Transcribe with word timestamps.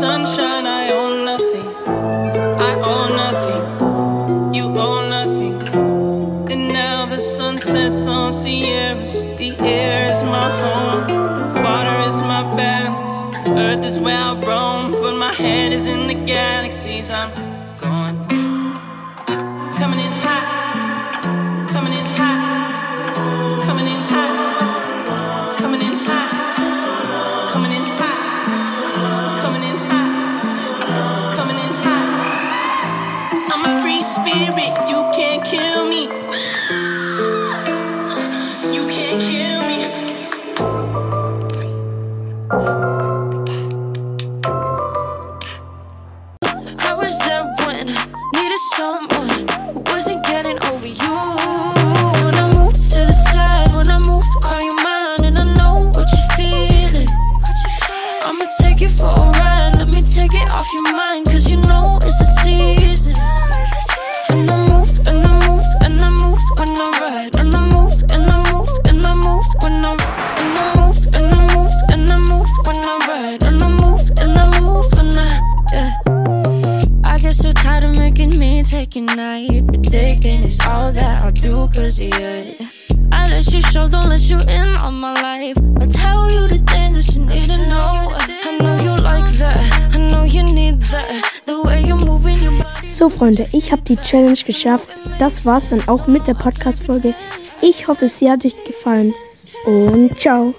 sunshine, 0.00 0.66
I 0.66 0.90
own 0.92 1.24
nothing. 1.24 1.68
I 2.70 2.72
own 2.94 3.10
nothing. 3.24 4.54
You 4.54 4.66
own 4.88 5.10
nothing. 5.10 5.56
And 6.52 6.72
now 6.72 7.06
the 7.06 7.18
sun 7.18 7.58
sets 7.58 8.06
on 8.06 8.32
Sierras. 8.32 9.14
The 9.40 9.56
air 9.60 10.12
is 10.12 10.22
my 10.22 10.48
home. 10.62 11.02
The 11.54 11.60
water 11.66 11.98
is 12.08 12.18
my 12.32 12.42
balance. 12.56 13.14
Earth 13.58 13.84
is 13.84 13.98
where 13.98 14.16
I 14.16 14.34
roam. 14.48 14.92
But 15.02 15.16
my 15.16 15.34
head 15.34 15.72
is 15.72 15.86
in 15.86 16.06
the 16.06 16.18
galaxies. 16.26 17.10
I'm 17.10 17.30
spirit, 34.14 34.72
you 34.88 35.00
can't 35.16 35.44
kill 35.44 35.88
me. 35.88 36.02
You 38.74 38.84
can't 38.94 39.20
kill 39.28 39.60
me. 39.68 39.78
I 46.78 46.94
was 46.96 47.18
there 47.26 47.44
when 47.64 47.76
I 47.76 47.92
needed 48.34 48.62
someone 48.76 49.28
who 49.74 49.80
wasn't 49.92 50.24
getting 50.24 50.58
over 50.70 50.86
you. 50.86 51.16
When 52.24 52.34
I 52.34 52.46
move 52.56 52.74
to 52.92 53.00
the 53.08 53.12
side, 53.12 53.70
when 53.74 53.90
I 53.90 53.98
move, 53.98 54.24
call 54.42 54.60
you 54.60 54.74
mine, 54.86 55.24
and 55.28 55.38
I 55.38 55.40
know 55.54 55.90
what 55.94 56.08
you're 56.14 56.30
feeling. 56.36 57.08
I'ma 58.24 58.46
take 58.60 58.80
you 58.80 58.88
for 58.88 59.04
a 59.04 59.30
ride, 59.38 59.57
a 78.78 79.00
night. 79.00 79.64
Ridiculous, 79.72 80.60
all 80.60 80.92
that 80.92 81.24
I'll 81.24 81.32
do 81.32 81.68
cause 81.74 81.98
of 81.98 82.14
you. 82.20 82.54
I 83.10 83.28
let 83.28 83.52
you 83.52 83.60
show, 83.60 83.88
don't 83.88 84.08
let 84.08 84.20
you 84.30 84.38
in 84.46 84.76
on 84.76 84.94
my 84.94 85.14
life. 85.14 85.56
I 85.80 85.86
tell 85.86 86.30
you 86.30 86.46
the 86.46 86.62
things 86.70 86.94
that 86.94 87.12
you 87.12 87.24
need 87.24 87.44
to 87.44 87.58
know. 87.68 88.14
I 88.16 88.56
know 88.60 88.76
you 88.80 89.02
like 89.02 89.26
that, 89.38 89.96
I 89.96 90.06
know 90.06 90.22
you 90.22 90.44
need 90.44 90.80
that. 90.92 91.42
The 91.44 91.60
way 91.60 91.82
you're 91.82 92.04
moving 92.06 92.38
your 92.38 92.52
body. 92.62 92.86
So, 92.86 93.08
Freunde, 93.08 93.48
ich 93.52 93.72
habe 93.72 93.82
die 93.82 93.96
Challenge 93.96 94.38
geschafft. 94.46 94.88
Das 95.18 95.44
war's 95.44 95.70
dann 95.70 95.82
auch 95.88 96.06
mit 96.06 96.28
der 96.28 96.34
Podcast-Folge. 96.34 97.16
Ich 97.60 97.88
hoffe, 97.88 98.06
sie 98.06 98.30
hat 98.30 98.44
euch 98.44 98.54
gefallen. 98.64 99.12
Und 99.66 100.20
ciao. 100.20 100.54